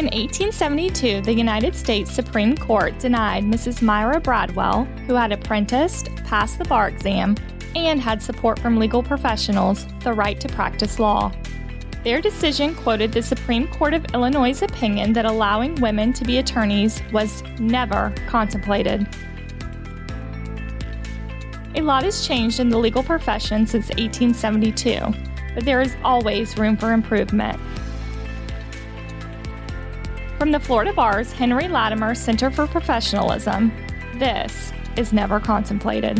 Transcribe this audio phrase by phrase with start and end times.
[0.00, 3.82] In 1872, the United States Supreme Court denied Mrs.
[3.82, 7.36] Myra Bradwell, who had apprenticed, passed the bar exam,
[7.76, 11.30] and had support from legal professionals, the right to practice law.
[12.02, 17.02] Their decision quoted the Supreme Court of Illinois' opinion that allowing women to be attorneys
[17.12, 19.06] was never contemplated.
[21.74, 24.98] A lot has changed in the legal profession since 1872,
[25.54, 27.60] but there is always room for improvement.
[30.40, 33.70] From the Florida Bar's Henry Latimer Center for Professionalism,
[34.14, 36.18] this is Never Contemplated.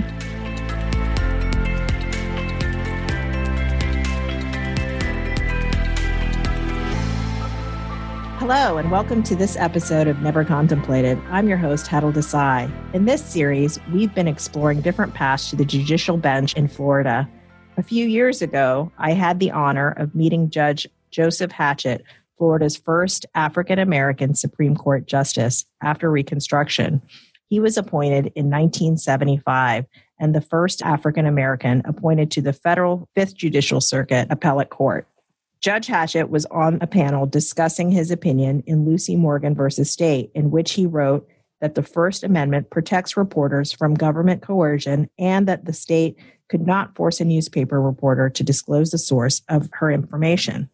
[8.37, 11.19] Hello, and welcome to this episode of Never Contemplated.
[11.31, 12.71] I'm your host, Hetal Desai.
[12.93, 17.27] In this series, we've been exploring different paths to the judicial bench in Florida.
[17.79, 22.03] A few years ago, I had the honor of meeting Judge Joseph Hatchett,
[22.41, 27.03] Florida's first African American Supreme Court Justice after Reconstruction.
[27.51, 29.85] He was appointed in 1975
[30.19, 35.07] and the first African American appointed to the federal Fifth Judicial Circuit Appellate Court.
[35.61, 40.51] Judge Hatchett was on a panel discussing his opinion in Lucy Morgan versus State, in
[40.51, 41.29] which he wrote
[41.61, 46.17] that the First Amendment protects reporters from government coercion and that the state
[46.49, 50.71] could not force a newspaper reporter to disclose the source of her information.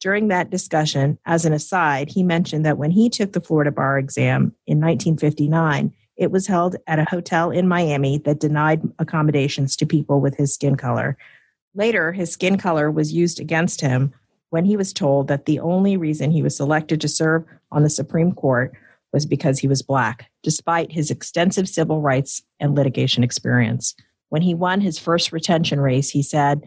[0.00, 3.98] During that discussion, as an aside, he mentioned that when he took the Florida bar
[3.98, 9.86] exam in 1959, it was held at a hotel in Miami that denied accommodations to
[9.86, 11.18] people with his skin color.
[11.74, 14.12] Later, his skin color was used against him
[14.48, 17.90] when he was told that the only reason he was selected to serve on the
[17.90, 18.72] Supreme Court
[19.12, 23.94] was because he was Black, despite his extensive civil rights and litigation experience.
[24.28, 26.62] When he won his first retention race, he said,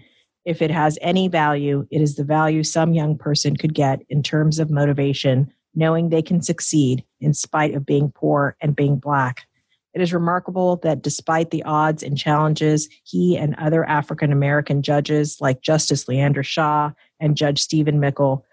[0.45, 4.23] If it has any value, it is the value some young person could get in
[4.23, 9.47] terms of motivation, knowing they can succeed in spite of being poor and being Black.
[9.94, 15.38] It is remarkable that despite the odds and challenges, he and other African American judges
[15.40, 18.44] like Justice Leander Shaw and Judge Stephen Mickle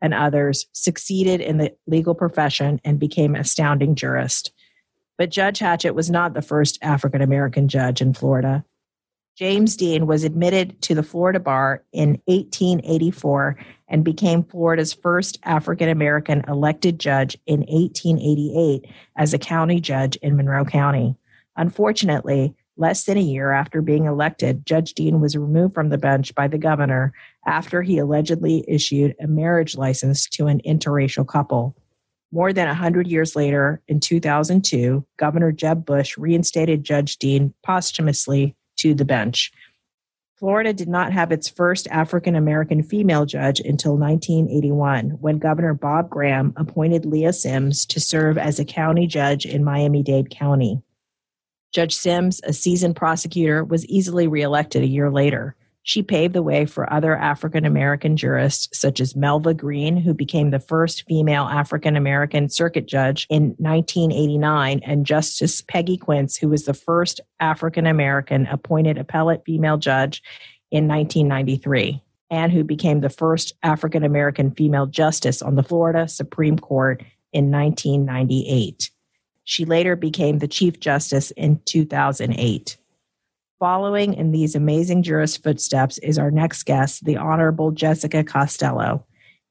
[0.00, 4.52] and others succeeded in the legal profession and became astounding jurist.
[5.16, 8.64] But Judge Hatchett was not the first African American judge in Florida.
[9.38, 13.56] James Dean was admitted to the Florida bar in 1884
[13.86, 20.36] and became Florida's first African American elected judge in 1888 as a county judge in
[20.36, 21.14] Monroe County.
[21.56, 26.34] Unfortunately, less than a year after being elected, Judge Dean was removed from the bench
[26.34, 27.12] by the governor
[27.46, 31.76] after he allegedly issued a marriage license to an interracial couple.
[32.32, 38.94] More than 100 years later, in 2002, Governor Jeb Bush reinstated Judge Dean posthumously to
[38.94, 39.52] the bench.
[40.38, 46.08] Florida did not have its first African American female judge until 1981, when Governor Bob
[46.08, 50.80] Graham appointed Leah Sims to serve as a county judge in Miami Dade County.
[51.72, 55.56] Judge Sims, a seasoned prosecutor, was easily reelected a year later.
[55.88, 60.50] She paved the way for other African American jurists, such as Melvia Green, who became
[60.50, 66.66] the first female African American circuit judge in 1989, and Justice Peggy Quince, who was
[66.66, 70.22] the first African American appointed appellate female judge
[70.70, 76.58] in 1993, and who became the first African American female justice on the Florida Supreme
[76.58, 78.90] Court in 1998.
[79.44, 82.76] She later became the Chief Justice in 2008.
[83.60, 89.04] Following in these amazing jurist footsteps is our next guest, the Honorable Jessica Costello.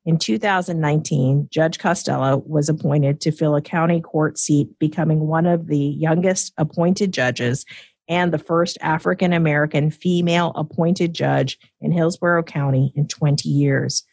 [0.06, 5.68] In 2019, Judge Costello was appointed to fill a county court seat, becoming one of
[5.68, 7.66] the youngest appointed judges
[8.08, 14.06] and the first African American female appointed judge in Hillsborough County in 20 years.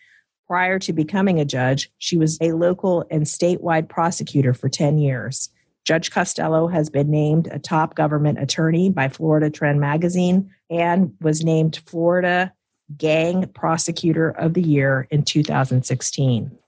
[0.48, 5.50] Prior to becoming a judge, she was a local and statewide prosecutor for 10 years.
[5.84, 11.44] Judge Costello has been named a top government attorney by Florida Trend Magazine and was
[11.44, 12.52] named Florida
[12.96, 16.58] Gang Prosecutor of the Year in 2016.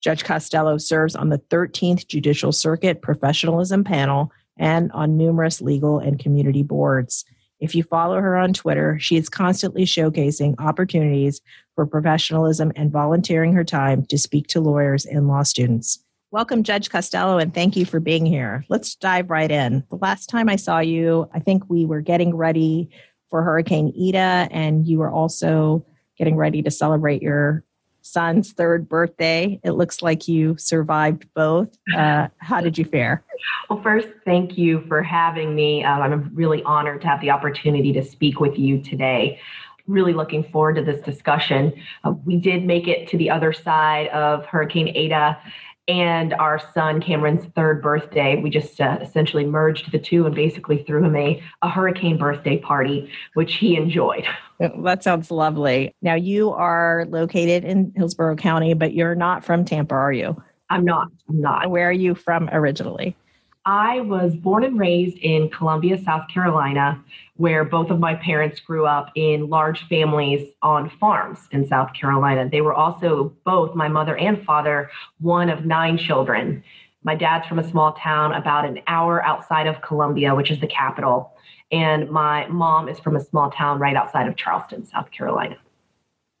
[0.00, 6.18] Judge Costello serves on the 13th Judicial Circuit Professionalism Panel and on numerous legal and
[6.18, 7.24] community boards.
[7.60, 11.42] If you follow her on Twitter, she is constantly showcasing opportunities
[11.74, 16.02] for professionalism and volunteering her time to speak to lawyers and law students.
[16.30, 18.62] Welcome, Judge Costello, and thank you for being here.
[18.68, 19.82] Let's dive right in.
[19.88, 22.90] The last time I saw you, I think we were getting ready
[23.30, 25.86] for Hurricane Ida, and you were also
[26.18, 27.64] getting ready to celebrate your
[28.02, 29.58] son's third birthday.
[29.64, 31.74] It looks like you survived both.
[31.96, 33.24] Uh, how did you fare?
[33.70, 35.82] Well, first, thank you for having me.
[35.82, 39.40] Um, I'm really honored to have the opportunity to speak with you today.
[39.86, 41.72] Really looking forward to this discussion.
[42.04, 45.38] Uh, we did make it to the other side of Hurricane Ida
[45.88, 48.40] and our son Cameron's third birthday.
[48.40, 52.58] We just uh, essentially merged the two and basically threw him a, a hurricane birthday
[52.58, 54.26] party, which he enjoyed.
[54.60, 55.94] That sounds lovely.
[56.02, 60.40] Now, you are located in Hillsborough County, but you're not from Tampa, are you?
[60.68, 61.08] I'm not.
[61.28, 61.70] I'm not.
[61.70, 63.16] Where are you from originally?
[63.64, 67.02] I was born and raised in Columbia, South Carolina,
[67.36, 72.48] where both of my parents grew up in large families on farms in South Carolina.
[72.48, 74.90] They were also both, my mother and father,
[75.20, 76.62] one of nine children.
[77.04, 80.66] My dad's from a small town about an hour outside of Columbia, which is the
[80.66, 81.32] capital.
[81.70, 85.58] And my mom is from a small town right outside of Charleston, South Carolina.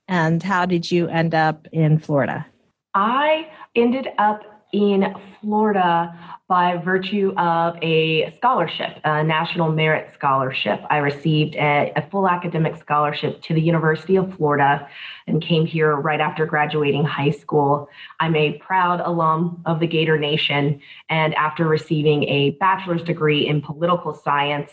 [0.08, 2.46] And how did you end up in Florida?
[2.94, 6.14] I ended up in Florida
[6.48, 10.80] by virtue of a scholarship, a National Merit Scholarship.
[10.88, 14.88] I received a, a, full academic scholarship to the University of Florida
[15.26, 17.88] and came here right after graduating high school.
[18.20, 20.80] I'm a proud alum of the Gator Nation,
[21.10, 24.72] and after receiving a bachelor's degree in political science,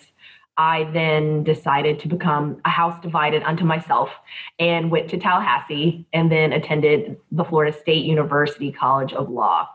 [0.57, 4.09] I then decided to become a house divided unto myself
[4.59, 9.67] and went to Tallahassee and then attended the Florida State University College of Law.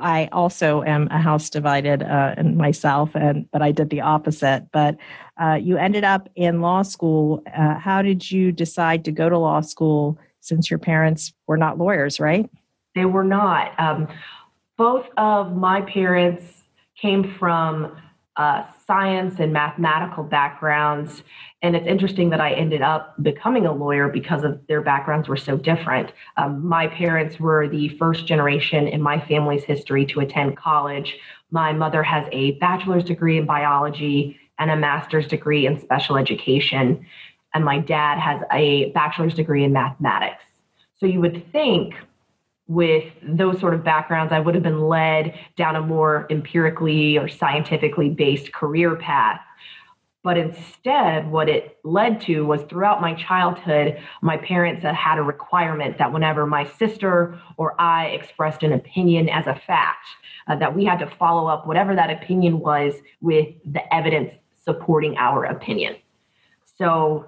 [0.00, 4.66] I also am a house divided uh, in myself, and but I did the opposite.
[4.72, 4.96] But
[5.40, 7.42] uh, you ended up in law school.
[7.56, 11.78] Uh, how did you decide to go to law school since your parents were not
[11.78, 12.48] lawyers, right?
[12.94, 13.78] They were not.
[13.78, 14.08] Um,
[14.76, 16.44] both of my parents
[17.00, 17.96] came from
[18.38, 21.24] uh, science and mathematical backgrounds.
[21.60, 25.36] And it's interesting that I ended up becoming a lawyer because of their backgrounds were
[25.36, 26.12] so different.
[26.36, 31.16] Um, my parents were the first generation in my family's history to attend college.
[31.50, 37.04] My mother has a bachelor's degree in biology and a master's degree in special education.
[37.54, 40.44] And my dad has a bachelor's degree in mathematics.
[41.00, 41.94] So you would think
[42.68, 47.26] with those sort of backgrounds, I would have been led down a more empirically or
[47.26, 49.40] scientifically based career path.
[50.22, 55.96] But instead, what it led to was throughout my childhood, my parents had a requirement
[55.96, 60.06] that whenever my sister or I expressed an opinion as a fact,
[60.46, 64.32] uh, that we had to follow up whatever that opinion was with the evidence
[64.62, 65.96] supporting our opinion.
[66.76, 67.24] So,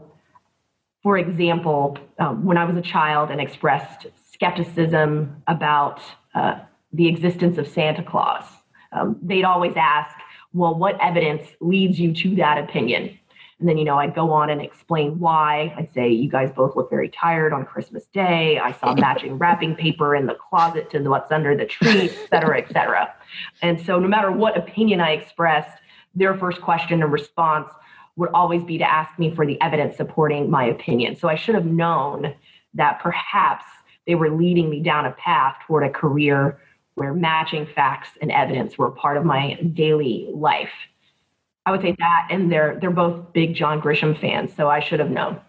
[1.02, 4.08] for example, um, when I was a child and expressed
[4.40, 6.00] skepticism about
[6.34, 6.58] uh,
[6.94, 8.44] the existence of Santa Claus.
[8.92, 10.16] Um, they'd always ask,
[10.54, 13.18] well, what evidence leads you to that opinion?
[13.58, 15.74] And then, you know, I'd go on and explain why.
[15.76, 18.58] I'd say, you guys both look very tired on Christmas Day.
[18.58, 22.58] I saw matching wrapping paper in the closet to what's under the tree, et cetera,
[22.58, 23.14] et cetera.
[23.60, 25.78] And so, no matter what opinion I expressed,
[26.14, 27.68] their first question and response
[28.16, 31.14] would always be to ask me for the evidence supporting my opinion.
[31.16, 32.34] So, I should have known
[32.72, 33.64] that perhaps
[34.10, 36.58] they were leading me down a path toward a career
[36.96, 40.72] where matching facts and evidence were part of my daily life.
[41.64, 44.98] I would say that, and they're they're both big John Grisham fans, so I should
[44.98, 45.40] have known.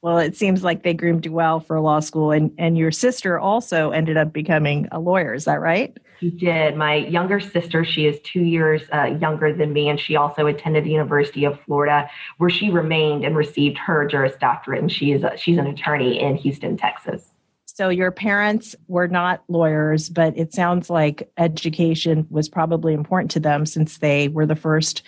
[0.00, 3.38] Well, it seems like they groomed you well for law school, and and your sister
[3.38, 5.34] also ended up becoming a lawyer.
[5.34, 5.94] Is that right?
[6.20, 6.76] She did.
[6.76, 10.84] My younger sister, she is two years uh, younger than me, and she also attended
[10.84, 14.80] the University of Florida, where she remained and received her Juris Doctorate.
[14.80, 17.32] And she is a, she's an attorney in Houston, Texas.
[17.66, 23.40] So your parents were not lawyers, but it sounds like education was probably important to
[23.40, 25.02] them since they were the first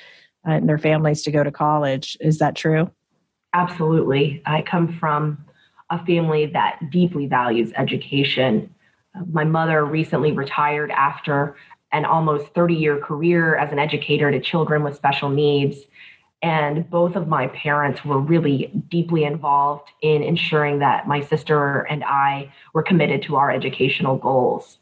[0.49, 2.17] uh, in their families to go to college.
[2.21, 2.89] Is that true?
[3.53, 4.41] Absolutely.
[4.47, 5.45] I come from
[5.91, 8.73] a family that deeply values education.
[9.31, 11.57] My mother recently retired after
[11.93, 15.79] an almost 30 year career as an educator to children with special needs.
[16.43, 22.03] And both of my parents were really deeply involved in ensuring that my sister and
[22.05, 24.79] I were committed to our educational goals.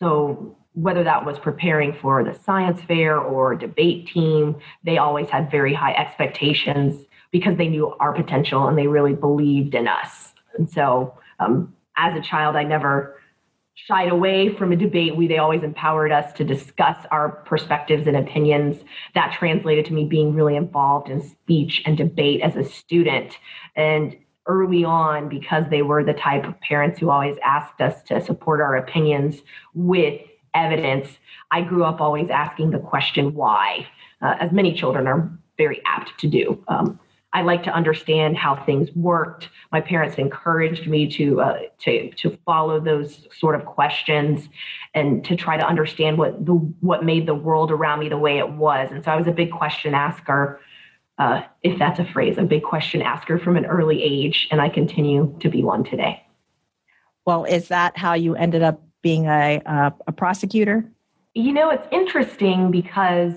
[0.00, 5.50] So, whether that was preparing for the science fair or debate team, they always had
[5.50, 10.34] very high expectations because they knew our potential and they really believed in us.
[10.56, 13.17] And so, um, as a child, I never
[13.86, 15.16] shied away from a debate.
[15.16, 18.82] We they always empowered us to discuss our perspectives and opinions.
[19.14, 23.38] That translated to me being really involved in speech and debate as a student.
[23.76, 24.16] And
[24.46, 28.60] early on, because they were the type of parents who always asked us to support
[28.60, 29.42] our opinions
[29.74, 30.20] with
[30.54, 31.18] evidence,
[31.50, 33.86] I grew up always asking the question why,
[34.22, 36.64] uh, as many children are very apt to do.
[36.68, 36.98] Um,
[37.32, 39.50] I like to understand how things worked.
[39.70, 44.48] My parents encouraged me to uh, to to follow those sort of questions
[44.94, 48.38] and to try to understand what the what made the world around me the way
[48.38, 48.90] it was.
[48.90, 50.58] And so I was a big question asker,
[51.18, 54.70] uh, if that's a phrase, a big question asker from an early age, and I
[54.70, 56.24] continue to be one today.
[57.26, 60.90] Well, is that how you ended up being a, a, a prosecutor?
[61.34, 63.34] You know, it's interesting because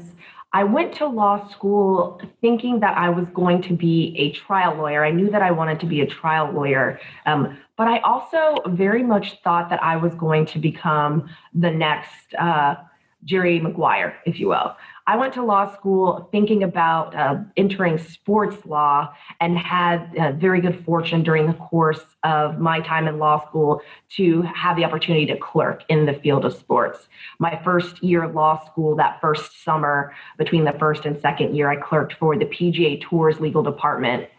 [0.53, 5.05] I went to law school thinking that I was going to be a trial lawyer.
[5.05, 6.99] I knew that I wanted to be a trial lawyer.
[7.25, 12.33] Um, but I also very much thought that I was going to become the next
[12.37, 12.75] uh,
[13.23, 14.75] Jerry Maguire, if you will.
[15.07, 20.61] I went to law school thinking about uh, entering sports law and had uh, very
[20.61, 23.81] good fortune during the course of my time in law school
[24.17, 27.07] to have the opportunity to clerk in the field of sports.
[27.39, 31.69] My first year of law school, that first summer, between the first and second year,
[31.69, 34.29] I clerked for the PGA Tour's legal department.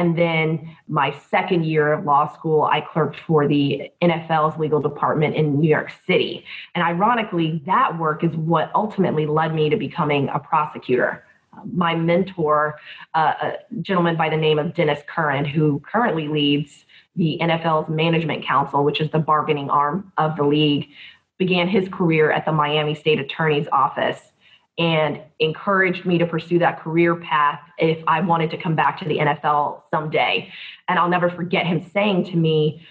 [0.00, 5.36] And then my second year of law school, I clerked for the NFL's legal department
[5.36, 6.42] in New York City.
[6.74, 11.22] And ironically, that work is what ultimately led me to becoming a prosecutor.
[11.70, 12.78] My mentor,
[13.12, 18.42] uh, a gentleman by the name of Dennis Curran, who currently leads the NFL's Management
[18.42, 20.88] Council, which is the bargaining arm of the league,
[21.36, 24.29] began his career at the Miami State Attorney's Office
[24.80, 29.04] and encouraged me to pursue that career path if I wanted to come back to
[29.04, 30.50] the NFL someday.
[30.88, 32.84] And I'll never forget him saying to me,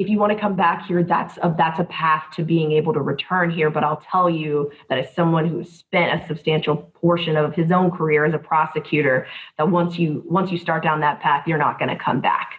[0.00, 2.92] if you want to come back here, that's a, that's a path to being able
[2.92, 3.70] to return here.
[3.70, 7.92] But I'll tell you that as someone who spent a substantial portion of his own
[7.92, 11.78] career as a prosecutor, that once you once you start down that path, you're not
[11.78, 12.54] going to come back.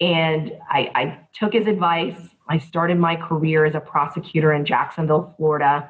[0.00, 2.18] And I, I took his advice.
[2.48, 5.88] I started my career as a prosecutor in Jacksonville, Florida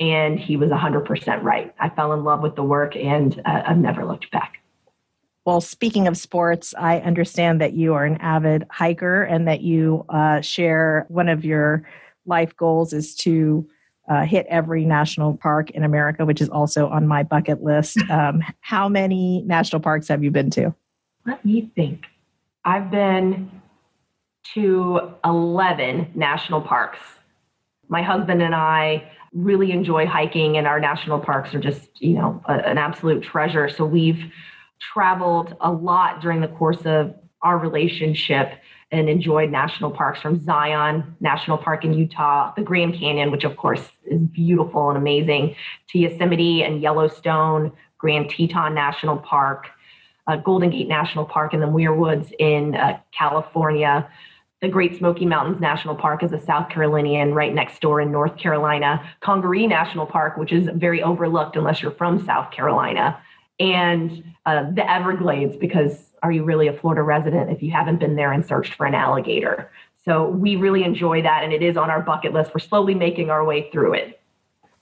[0.00, 1.74] and he was 100% right.
[1.78, 4.58] I fell in love with the work and uh, I've never looked back.
[5.44, 10.04] Well, speaking of sports, I understand that you are an avid hiker and that you
[10.08, 11.82] uh, share one of your
[12.26, 13.68] life goals is to
[14.08, 17.98] uh, hit every national park in America, which is also on my bucket list.
[18.10, 20.74] Um, how many national parks have you been to?
[21.26, 22.04] Let me think.
[22.64, 23.50] I've been
[24.54, 26.98] to 11 national parks.
[27.88, 32.42] My husband and I really enjoy hiking and our national parks are just you know
[32.46, 33.68] a, an absolute treasure.
[33.68, 34.30] So we've
[34.92, 38.52] traveled a lot during the course of our relationship
[38.90, 43.56] and enjoyed national parks from zion national park in utah the grand canyon which of
[43.56, 45.54] course is beautiful and amazing
[45.88, 49.68] to yosemite and yellowstone grand teton national park
[50.26, 54.08] uh, golden gate national park and the muir woods in uh, california
[54.62, 58.38] the Great Smoky Mountains National Park is a South Carolinian right next door in North
[58.38, 59.04] Carolina.
[59.20, 63.20] Congaree National Park, which is very overlooked unless you're from South Carolina.
[63.58, 68.14] And uh, the Everglades, because are you really a Florida resident if you haven't been
[68.14, 69.68] there and searched for an alligator?
[70.04, 72.52] So we really enjoy that, and it is on our bucket list.
[72.54, 74.20] We're slowly making our way through it.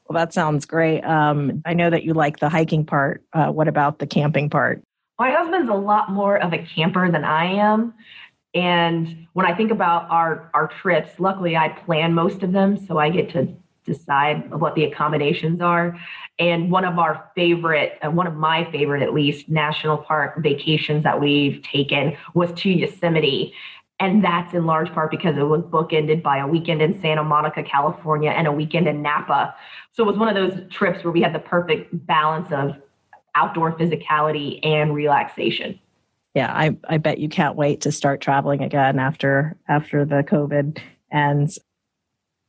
[0.08, 1.00] Well, that sounds great.
[1.02, 3.22] Um, I know that you like the hiking part.
[3.32, 4.82] Uh, what about the camping part?
[5.18, 7.94] My husband's a lot more of a camper than I am.
[8.54, 12.99] And when I think about our our trips, luckily I plan most of them, so
[12.99, 13.54] I get to
[13.85, 15.99] decide what the accommodations are.
[16.38, 21.04] And one of our favorite, uh, one of my favorite at least, national park vacations
[21.04, 23.52] that we've taken was to Yosemite.
[23.99, 27.62] And that's in large part because it was bookended by a weekend in Santa Monica,
[27.62, 29.54] California, and a weekend in Napa.
[29.92, 32.76] So it was one of those trips where we had the perfect balance of
[33.35, 35.78] outdoor physicality and relaxation
[36.34, 40.78] yeah, I, I bet you can't wait to start traveling again after after the COVID
[41.10, 41.50] and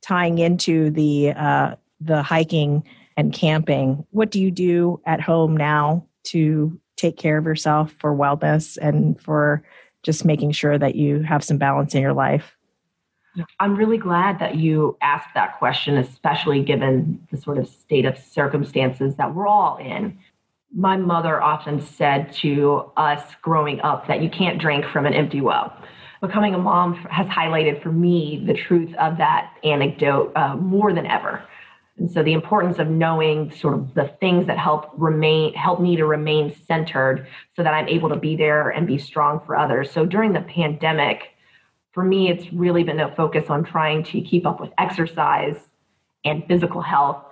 [0.04, 2.84] tying into the uh, the hiking
[3.18, 4.06] and camping.
[4.12, 9.20] What do you do at home now to take care of yourself for wellness and
[9.20, 9.64] for
[10.04, 12.56] just making sure that you have some balance in your life?
[13.60, 18.18] I'm really glad that you asked that question, especially given the sort of state of
[18.18, 20.20] circumstances that we're all in
[20.74, 25.42] my mother often said to us growing up that you can't drink from an empty
[25.42, 25.74] well.
[26.22, 31.06] Becoming a mom has highlighted for me the truth of that anecdote uh, more than
[31.06, 31.44] ever.
[31.98, 35.96] And so the importance of knowing sort of the things that help remain help me
[35.98, 39.92] to remain centered so that I'm able to be there and be strong for others.
[39.92, 41.32] So during the pandemic,
[41.92, 45.58] for me, it's really been a focus on trying to keep up with exercise
[46.24, 47.26] and physical health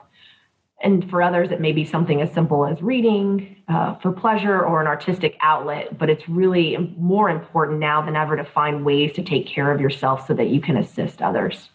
[0.82, 4.80] and for others, it may be something as simple as reading uh, for pleasure or
[4.80, 9.24] an artistic outlet, but it's really more important now than ever to find ways to
[9.24, 11.70] take care of yourself so that you can assist others.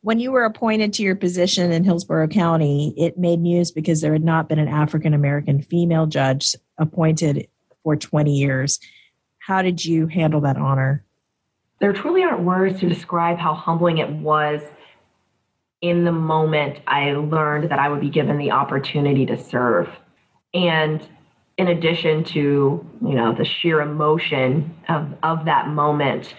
[0.00, 4.12] When you were appointed to your position in Hillsborough County, it made news because there
[4.12, 7.48] had not been an African American female judge appointed
[7.82, 8.80] for 20 years.
[9.40, 11.04] How did you handle that honor?
[11.80, 14.62] There truly aren't words to describe how humbling it was
[15.80, 19.88] in the moment, I learned that I would be given the opportunity to serve.
[20.52, 21.06] And
[21.56, 26.34] in addition to, you know, the sheer emotion of, of that moment,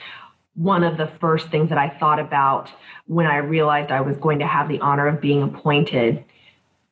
[0.55, 2.69] one of the first things that I thought about
[3.05, 6.23] when I realized I was going to have the honor of being appointed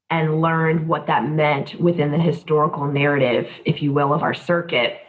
[0.10, 5.00] and learned what that meant within the historical narrative, if you will, of our circuit.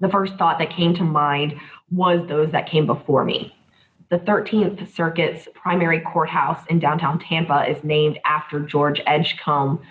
[0.00, 1.54] The first thought that came to mind
[1.90, 3.54] was those that came before me.
[4.10, 9.82] The 13th Circuit's primary courthouse in downtown Tampa is named after George Edgecombe,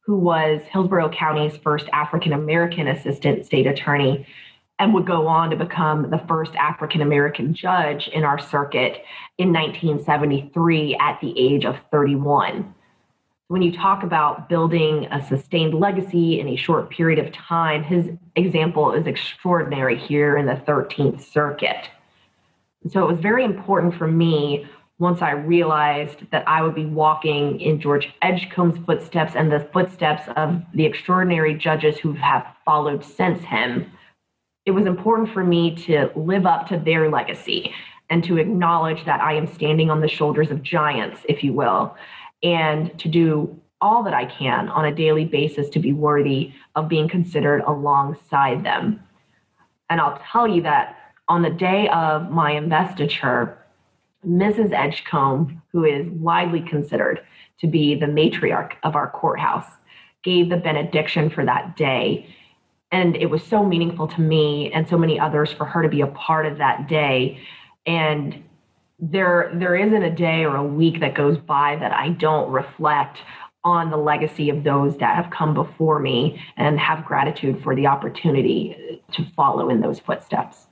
[0.00, 4.26] who was Hillsborough County's first African American assistant state attorney
[4.78, 9.02] and would go on to become the first African American judge in our circuit
[9.36, 12.74] in 1973 at the age of 31.
[13.48, 18.08] When you talk about building a sustained legacy in a short period of time, his
[18.36, 21.90] example is extraordinary here in the 13th Circuit.
[22.90, 24.66] So it was very important for me
[24.98, 30.22] once I realized that I would be walking in George Edgecombe's footsteps and the footsteps
[30.36, 33.90] of the extraordinary judges who have followed since him
[34.66, 37.72] it was important for me to live up to their legacy
[38.10, 41.96] and to acknowledge that I am standing on the shoulders of giants, if you will,
[42.42, 46.88] and to do all that I can on a daily basis to be worthy of
[46.88, 49.00] being considered alongside them.
[49.88, 50.96] And I'll tell you that
[51.28, 53.58] on the day of my investiture,
[54.26, 54.72] Mrs.
[54.72, 57.20] Edgecombe, who is widely considered
[57.60, 59.66] to be the matriarch of our courthouse,
[60.22, 62.28] gave the benediction for that day
[62.92, 66.00] and it was so meaningful to me and so many others for her to be
[66.00, 67.40] a part of that day
[67.86, 68.42] and
[68.98, 73.18] there there isn't a day or a week that goes by that I don't reflect
[73.64, 77.86] on the legacy of those that have come before me and have gratitude for the
[77.86, 80.65] opportunity to follow in those footsteps.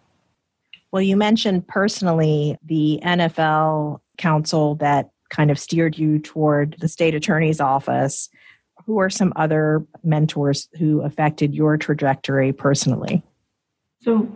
[0.94, 7.16] Well, you mentioned personally the NFL council that kind of steered you toward the state
[7.16, 8.28] attorney's office
[8.86, 13.24] who are some other mentors who affected your trajectory personally?
[14.02, 14.28] So,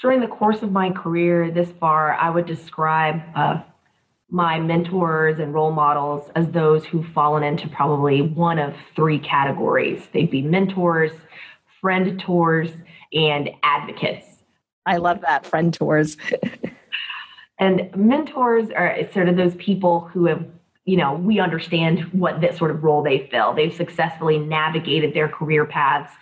[0.00, 3.60] during the course of my career this far, I would describe uh,
[4.30, 10.06] my mentors and role models as those who've fallen into probably one of three categories.
[10.12, 11.10] They'd be mentors,
[11.82, 12.72] friendtors,
[13.12, 14.31] and advocates.
[14.86, 16.16] I love that, friendtors.
[17.58, 20.44] and mentors are sort of those people who have
[20.84, 23.54] you know, we understand what that sort of role they fill.
[23.54, 26.12] They've successfully navigated their career paths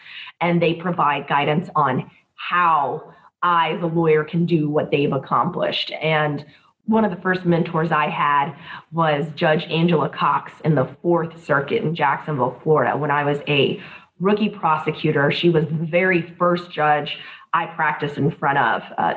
[0.41, 5.93] and they provide guidance on how I, a lawyer, can do what they've accomplished.
[5.93, 6.45] And
[6.85, 8.55] one of the first mentors I had
[8.93, 13.81] was Judge Angela Cox in the Fourth Circuit in Jacksonville, Florida, when I was a
[14.19, 15.31] rookie prosecutor.
[15.31, 17.19] She was the very first judge
[17.53, 18.83] I practice in front of.
[18.97, 19.15] Uh,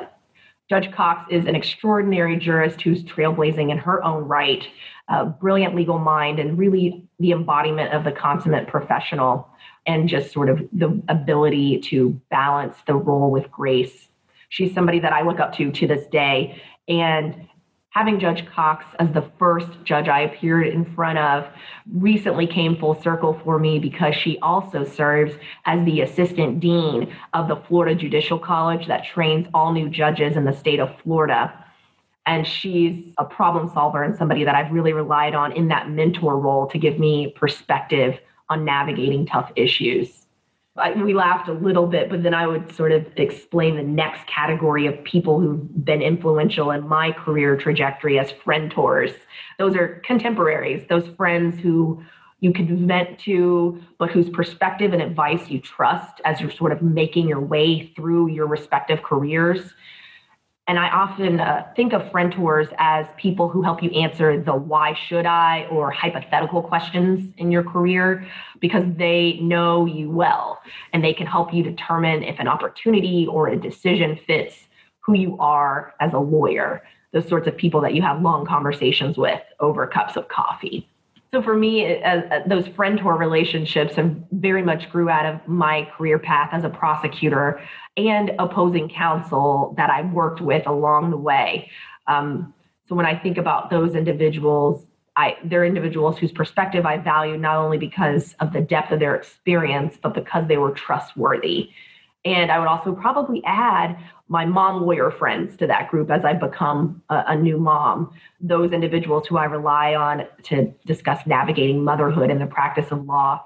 [0.68, 4.66] Judge Cox is an extraordinary jurist who's trailblazing in her own right
[5.08, 9.48] a brilliant legal mind and really the embodiment of the consummate professional
[9.86, 14.08] and just sort of the ability to balance the role with grace.
[14.48, 16.60] She's somebody that I look up to to this day.
[16.88, 17.48] And
[17.94, 21.46] having Judge Cox as the first judge I appeared in front of
[21.92, 27.46] recently came full circle for me because she also serves as the assistant dean of
[27.46, 31.52] the Florida Judicial College that trains all new judges in the state of Florida
[32.26, 36.38] and she's a problem solver and somebody that I've really relied on in that mentor
[36.38, 40.23] role to give me perspective on navigating tough issues.
[40.76, 44.26] I, we laughed a little bit, but then I would sort of explain the next
[44.26, 49.14] category of people who've been influential in my career trajectory as friendtors.
[49.58, 52.02] Those are contemporaries, those friends who
[52.40, 56.82] you can vent to, but whose perspective and advice you trust as you're sort of
[56.82, 59.72] making your way through your respective careers
[60.66, 64.94] and I often uh, think of friendtors as people who help you answer the why
[64.94, 68.26] should I or hypothetical questions in your career
[68.60, 70.60] because they know you well
[70.92, 74.54] and they can help you determine if an opportunity or a decision fits
[75.00, 79.18] who you are as a lawyer, those sorts of people that you have long conversations
[79.18, 80.88] with over cups of coffee.
[81.34, 85.90] So for me, as, as those friendtor relationships have very much grew out of my
[85.96, 87.60] career path as a prosecutor
[87.96, 91.68] and opposing counsel that I've worked with along the way.
[92.06, 92.54] Um,
[92.88, 97.56] so when I think about those individuals, I, they're individuals whose perspective I value not
[97.56, 101.70] only because of the depth of their experience, but because they were trustworthy.
[102.24, 106.32] And I would also probably add my mom lawyer friends to that group as I
[106.32, 108.10] become a, a, new mom,
[108.40, 113.44] those individuals who I rely on to discuss navigating motherhood and the practice of law.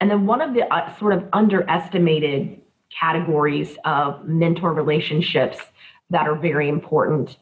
[0.00, 2.60] And then one of the uh, sort of underestimated
[2.98, 5.58] categories of mentor relationships
[6.10, 7.36] that are very important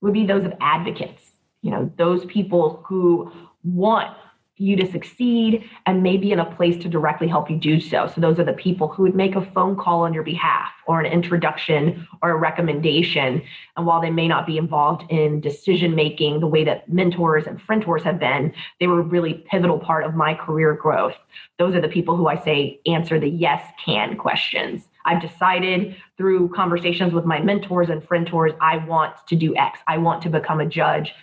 [0.00, 3.30] would be those of advocates, you know, those people who
[3.64, 4.16] want
[4.58, 8.10] you to succeed and maybe in a place to directly help you do so.
[8.14, 11.00] So those are the people who would make a phone call on your behalf or
[11.00, 13.42] an introduction or a recommendation.
[13.76, 17.60] And while they may not be involved in decision making the way that mentors and
[17.60, 21.14] friendtors have been, they were a really pivotal part of my career growth.
[21.58, 24.88] Those are the people who I say answer the yes can questions.
[25.04, 29.80] I've decided through conversations with my mentors and friendtors, I want to do X.
[29.86, 31.14] I want to become a judge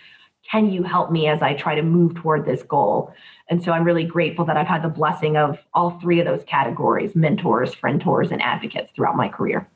[0.50, 3.12] can you help me as I try to move toward this goal?
[3.48, 6.44] And so I'm really grateful that I've had the blessing of all three of those
[6.44, 9.68] categories mentors, friendtors, and advocates throughout my career.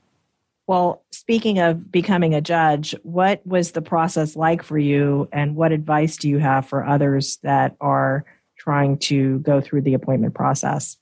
[0.66, 5.72] Well, speaking of becoming a judge, what was the process like for you, and what
[5.72, 8.24] advice do you have for others that are
[8.56, 10.96] trying to go through the appointment process?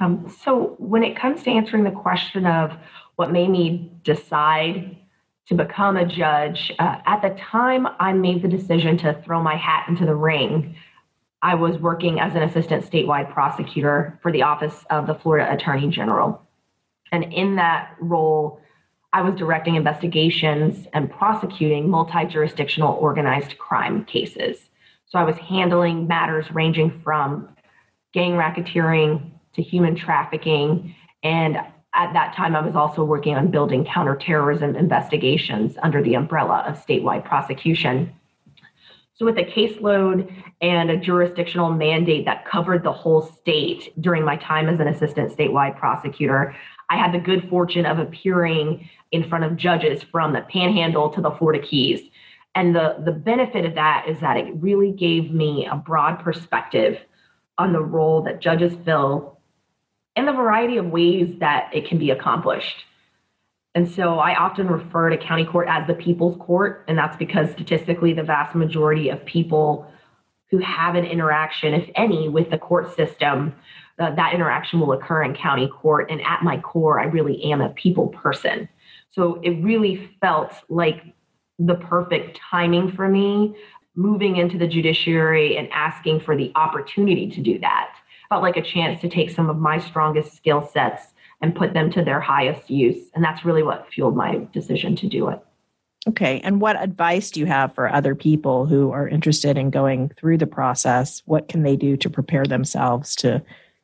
[0.00, 2.72] Um, so, when it comes to answering the question of
[3.16, 4.96] what made me decide
[5.48, 6.72] to become a judge.
[6.78, 10.76] Uh, at the time I made the decision to throw my hat into the ring,
[11.40, 15.88] I was working as an assistant statewide prosecutor for the Office of the Florida Attorney
[15.88, 16.42] General.
[17.12, 18.60] And in that role,
[19.12, 24.68] I was directing investigations and prosecuting multi jurisdictional organized crime cases.
[25.06, 27.48] So I was handling matters ranging from
[28.12, 31.58] gang racketeering to human trafficking and
[31.98, 36.76] at that time, I was also working on building counterterrorism investigations under the umbrella of
[36.76, 38.14] statewide prosecution.
[39.16, 44.36] So, with a caseload and a jurisdictional mandate that covered the whole state during my
[44.36, 46.54] time as an assistant statewide prosecutor,
[46.88, 51.20] I had the good fortune of appearing in front of judges from the Panhandle to
[51.20, 52.00] the Florida Keys.
[52.54, 56.98] And the, the benefit of that is that it really gave me a broad perspective
[57.58, 59.37] on the role that judges fill
[60.18, 62.84] and the variety of ways that it can be accomplished.
[63.76, 67.52] And so I often refer to county court as the people's court, and that's because
[67.52, 69.88] statistically, the vast majority of people
[70.50, 73.54] who have an interaction, if any, with the court system,
[74.00, 76.10] uh, that interaction will occur in county court.
[76.10, 78.68] And at my core, I really am a people person.
[79.12, 81.14] So it really felt like
[81.60, 83.54] the perfect timing for me
[83.94, 87.94] moving into the judiciary and asking for the opportunity to do that
[88.28, 91.08] felt like a chance to take some of my strongest skill sets
[91.40, 93.08] and put them to their highest use.
[93.14, 95.40] And that's really what fueled my decision to do it.
[96.08, 96.40] Okay.
[96.42, 100.38] And what advice do you have for other people who are interested in going through
[100.38, 101.22] the process?
[101.26, 103.42] What can they do to prepare themselves to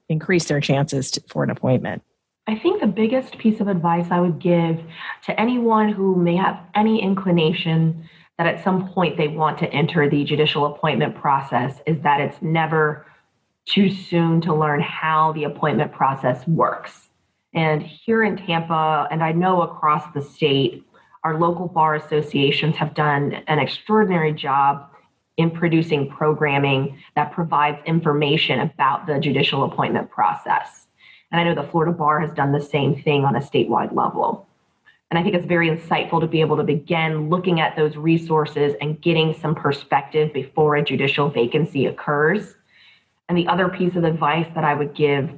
[0.08, 2.02] increase their chances to, for an appointment?
[2.46, 4.80] I think the biggest piece of advice I would give
[5.26, 10.08] to anyone who may have any inclination that at some point they want to enter
[10.08, 13.06] the judicial appointment process is that it's never
[13.66, 17.08] too soon to learn how the appointment process works.
[17.54, 20.84] And here in Tampa, and I know across the state,
[21.22, 24.90] our local bar associations have done an extraordinary job
[25.36, 30.86] in producing programming that provides information about the judicial appointment process.
[31.32, 34.46] And I know the Florida Bar has done the same thing on a statewide level.
[35.10, 38.74] And I think it's very insightful to be able to begin looking at those resources
[38.80, 42.54] and getting some perspective before a judicial vacancy occurs
[43.28, 45.30] and the other piece of advice that I would give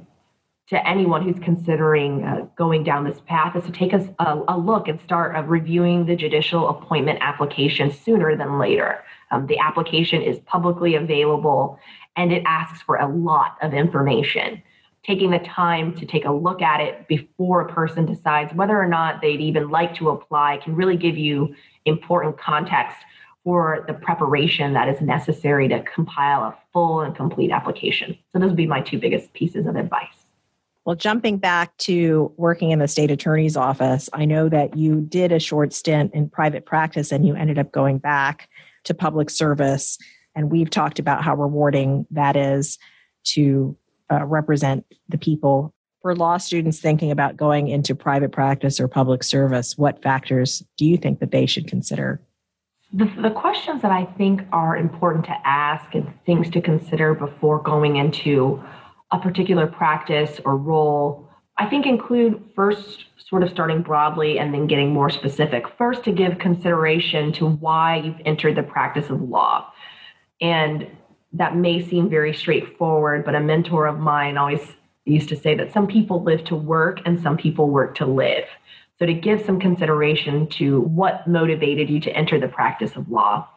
[0.69, 4.89] to anyone who's considering uh, going down this path is to take a, a look
[4.89, 9.03] and start uh, reviewing the judicial appointment application sooner than later.
[9.31, 11.79] Um, the application is publicly available
[12.17, 14.61] and it asks for a lot of information.
[15.05, 18.87] Taking the time to take a look at it before a person decides whether or
[18.87, 22.97] not they'd even like to apply can really give you important context
[23.47, 28.17] for the preparation that is necessary to compile a full and complete application.
[28.33, 30.25] So, those would be my two biggest pieces of advice.
[30.83, 35.31] Well, jumping back to working in the state attorney's office, I know that you did
[35.31, 38.49] a short stint in private practice and you ended up going back
[38.83, 39.97] to public service.
[40.35, 42.77] And we've talked about how rewarding that is
[43.27, 43.77] to
[44.11, 45.73] uh, represent the people.
[46.01, 50.85] For law students thinking about going into private practice or public service, what factors do
[50.85, 52.21] you think that they should consider?
[52.93, 57.61] The, the questions that I think are important to ask and things to consider before
[57.61, 58.63] going into
[59.11, 64.67] a particular practice or role, I think include first sort of starting broadly and then
[64.67, 65.65] getting more specific.
[65.77, 69.69] First, to give consideration to why you've entered the practice of law.
[70.39, 70.87] And
[71.33, 74.61] that may seem very straightforward, but a mentor of mine always
[75.03, 78.45] used to say that some people live to work and some people work to live.
[78.99, 83.47] So, to give some consideration to what motivated you to enter the practice of law.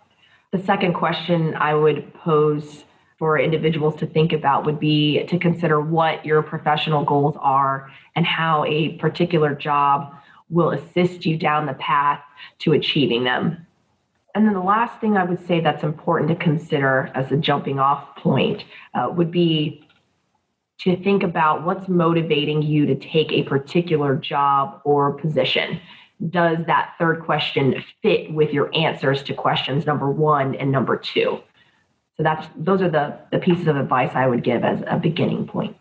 [0.52, 2.84] The second question I would pose
[3.18, 8.26] for individuals to think about would be to consider what your professional goals are and
[8.26, 10.14] how a particular job
[10.50, 12.20] will assist you down the path
[12.58, 13.66] to achieving them.
[14.34, 17.78] And then the last thing I would say that's important to consider as a jumping
[17.78, 19.86] off point uh, would be
[20.80, 25.80] to think about what's motivating you to take a particular job or position.
[26.28, 31.40] Does that third question fit with your answers to questions number one and number two?
[32.16, 35.46] So that's those are the, the pieces of advice I would give as a beginning
[35.46, 35.76] point.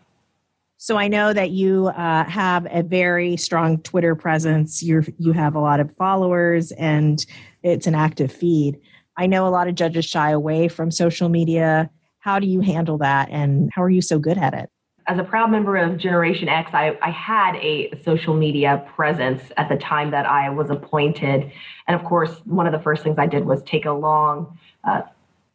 [0.78, 4.82] So I know that you uh, have a very strong Twitter presence.
[4.82, 7.24] You you have a lot of followers, and
[7.62, 8.80] it's an active feed.
[9.18, 11.90] I know a lot of judges shy away from social media.
[12.20, 14.70] How do you handle that, and how are you so good at it?
[15.10, 19.68] As a proud member of Generation X, I, I had a social media presence at
[19.68, 21.50] the time that I was appointed,
[21.88, 25.02] and of course, one of the first things I did was take a long uh,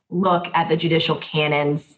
[0.09, 1.94] look at the judicial canons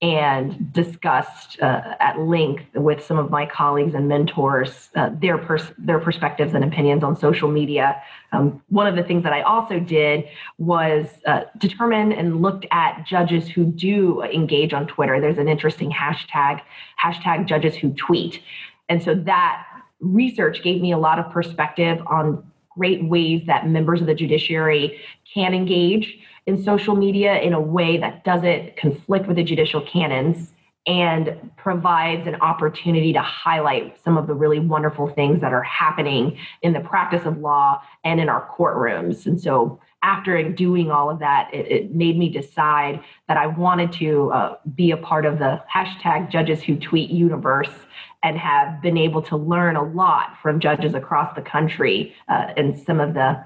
[0.00, 5.72] and discussed uh, at length with some of my colleagues and mentors uh, their pers-
[5.76, 8.00] their perspectives and opinions on social media.
[8.30, 10.24] Um, one of the things that I also did
[10.58, 15.20] was uh, determine and looked at judges who do engage on Twitter.
[15.20, 16.60] There's an interesting hashtag
[17.04, 18.40] hashtag judges who tweet,
[18.88, 19.64] and so that
[20.00, 25.00] research gave me a lot of perspective on great ways that members of the judiciary
[25.34, 30.54] can engage in social media in a way that doesn't conflict with the judicial canons
[30.86, 36.38] and provides an opportunity to highlight some of the really wonderful things that are happening
[36.62, 39.26] in the practice of law and in our courtrooms.
[39.26, 43.92] And so, after doing all of that, it, it made me decide that I wanted
[43.94, 47.74] to uh, be a part of the hashtag judges who tweet universe
[48.22, 52.78] and have been able to learn a lot from judges across the country uh, and
[52.78, 53.44] some of the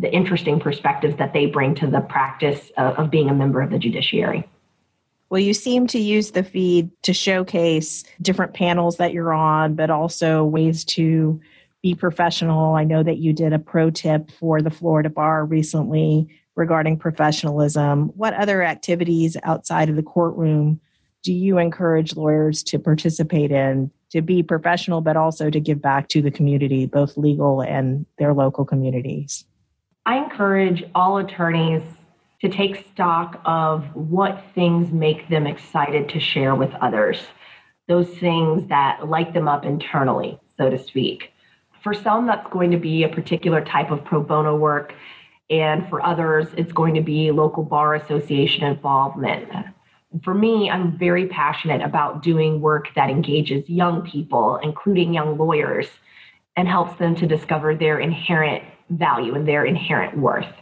[0.00, 3.70] the interesting perspectives that they bring to the practice of, of being a member of
[3.70, 4.48] the judiciary.
[5.28, 9.90] Well, you seem to use the feed to showcase different panels that you're on, but
[9.90, 11.40] also ways to
[11.82, 12.74] be professional.
[12.74, 18.08] I know that you did a pro tip for the Florida Bar recently regarding professionalism.
[18.16, 20.80] What other activities outside of the courtroom
[21.22, 26.08] do you encourage lawyers to participate in to be professional, but also to give back
[26.08, 29.44] to the community, both legal and their local communities?
[30.06, 31.82] I encourage all attorneys
[32.40, 37.20] to take stock of what things make them excited to share with others,
[37.88, 41.32] those things that light them up internally, so to speak.
[41.82, 44.94] For some, that's going to be a particular type of pro bono work,
[45.50, 49.48] and for others, it's going to be local bar association involvement.
[50.22, 55.88] For me, I'm very passionate about doing work that engages young people, including young lawyers,
[56.54, 60.52] and helps them to discover their inherent value and their inherent worth,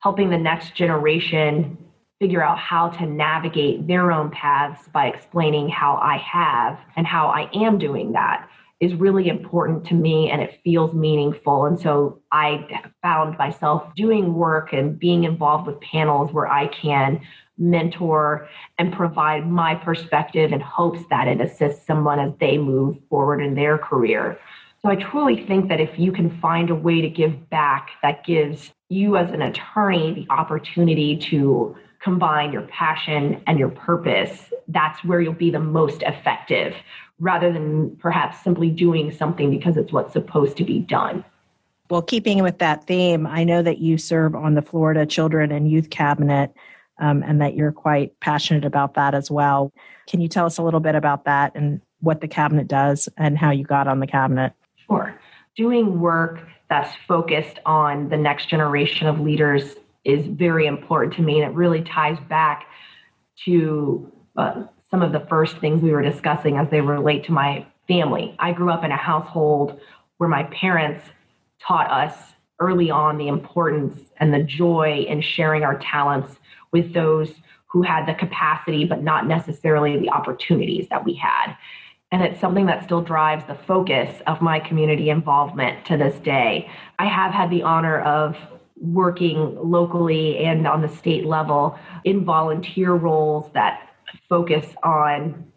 [0.00, 1.78] helping the next generation
[2.20, 7.26] figure out how to navigate their own paths by explaining how I have and how
[7.26, 8.48] I am doing that
[8.80, 11.64] is really important to me and it feels meaningful.
[11.66, 17.20] And so I found myself doing work and being involved with panels where I can
[17.56, 18.48] mentor
[18.78, 23.54] and provide my perspective in hopes that it assists someone as they move forward in
[23.54, 24.38] their career.
[24.84, 28.22] So I truly think that if you can find a way to give back that
[28.22, 35.02] gives you as an attorney the opportunity to combine your passion and your purpose, that's
[35.02, 36.74] where you'll be the most effective
[37.18, 41.24] rather than perhaps simply doing something because it's what's supposed to be done.
[41.88, 45.70] Well, keeping with that theme, I know that you serve on the Florida Children and
[45.70, 46.52] Youth Cabinet
[47.00, 49.72] um, and that you're quite passionate about that as well.
[50.06, 53.38] Can you tell us a little bit about that and what the cabinet does and
[53.38, 54.52] how you got on the cabinet?
[54.86, 55.18] Sure.
[55.56, 61.40] Doing work that's focused on the next generation of leaders is very important to me,
[61.40, 62.66] and it really ties back
[63.44, 67.66] to uh, some of the first things we were discussing as they relate to my
[67.88, 68.34] family.
[68.38, 69.80] I grew up in a household
[70.18, 71.04] where my parents
[71.66, 76.36] taught us early on the importance and the joy in sharing our talents
[76.72, 77.32] with those
[77.66, 81.56] who had the capacity but not necessarily the opportunities that we had
[82.14, 86.70] and it's something that still drives the focus of my community involvement to this day.
[86.96, 88.36] I have had the honor of
[88.76, 93.90] working locally and on the state level in volunteer roles that
[94.28, 95.50] focus on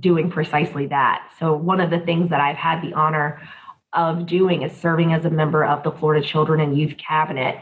[0.00, 1.32] doing precisely that.
[1.38, 3.40] So, one of the things that I've had the honor
[3.94, 7.56] of doing is serving as a member of the Florida Children and Youth Cabinet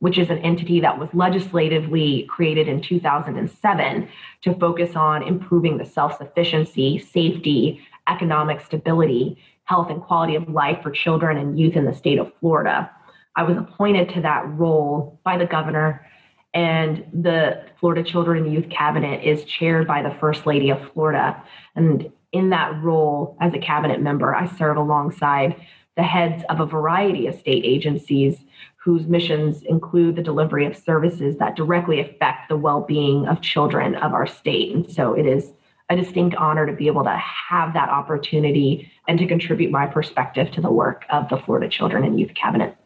[0.00, 4.08] which is an entity that was legislatively created in 2007
[4.42, 10.78] to focus on improving the self sufficiency, safety, economic stability, health, and quality of life
[10.82, 12.90] for children and youth in the state of Florida.
[13.36, 16.06] I was appointed to that role by the governor,
[16.52, 21.42] and the Florida Children and Youth Cabinet is chaired by the First Lady of Florida.
[21.74, 25.56] And in that role as a cabinet member, I serve alongside
[25.96, 28.38] the heads of a variety of state agencies
[28.84, 33.94] whose missions include the delivery of services that directly affect the well being of children
[33.94, 34.74] of our state.
[34.74, 35.52] And so it is
[35.88, 37.16] a distinct honor to be able to
[37.48, 42.04] have that opportunity and to contribute my perspective to the work of the Florida Children
[42.04, 42.76] and Youth Cabinet.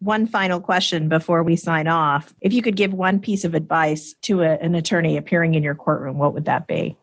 [0.00, 2.34] One final question before we sign off.
[2.40, 5.74] If you could give one piece of advice to a, an attorney appearing in your
[5.74, 6.96] courtroom, what would that be?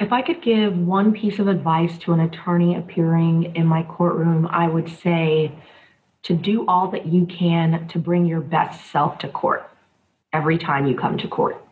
[0.00, 4.48] If I could give one piece of advice to an attorney appearing in my courtroom,
[4.50, 5.52] I would say
[6.24, 9.68] to do all that you can to bring your best self to court
[10.32, 11.62] every time you come to court.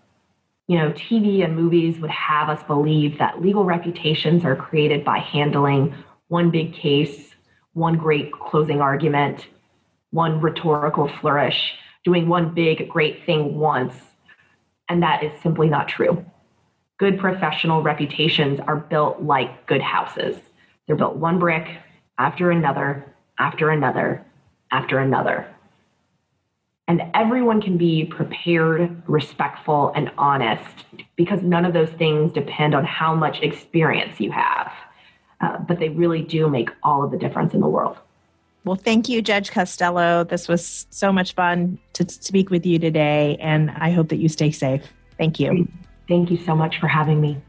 [0.66, 5.18] You know, TV and movies would have us believe that legal reputations are created by
[5.18, 5.94] handling
[6.28, 7.34] one big case,
[7.72, 9.48] one great closing argument,
[10.10, 13.94] one rhetorical flourish, doing one big great thing once.
[14.88, 16.24] And that is simply not true.
[16.98, 20.36] Good professional reputations are built like good houses.
[20.86, 21.66] They're built one brick
[22.18, 24.24] after another, after another,
[24.70, 25.46] after another.
[26.88, 30.84] And everyone can be prepared, respectful, and honest
[31.16, 34.72] because none of those things depend on how much experience you have.
[35.40, 37.96] Uh, but they really do make all of the difference in the world.
[38.64, 40.24] Well, thank you, Judge Costello.
[40.24, 44.28] This was so much fun to speak with you today, and I hope that you
[44.28, 44.82] stay safe.
[45.16, 45.66] Thank you.
[46.08, 47.40] Thank you so much for having me.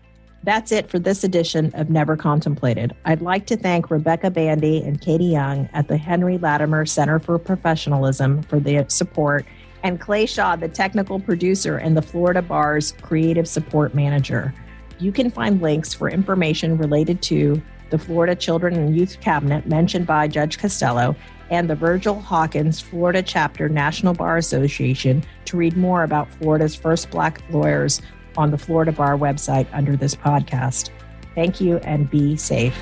[0.43, 2.95] That's it for this edition of Never Contemplated.
[3.06, 7.38] I'd like to thank Rebecca Bandy and Katie Young at the Henry Latimer Center for
[7.38, 9.45] Professionalism for their support,
[9.84, 14.51] and Clay Shaw, the technical producer and the Florida Bar's creative support manager.
[14.97, 20.08] You can find links for information related to the Florida Children and Youth Cabinet mentioned
[20.08, 21.15] by Judge Costello,
[21.51, 27.12] and the Virgil Hawkins Florida Chapter National Bar Association to read more about Florida's first
[27.12, 28.01] Black lawyers
[28.37, 30.89] on the Florida Bar website under this podcast.
[31.35, 32.75] Thank you and be safe.